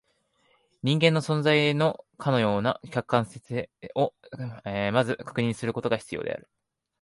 [0.81, 4.15] 人間の存在のかような客観性を
[4.63, 6.49] 先ず確認することが必要である。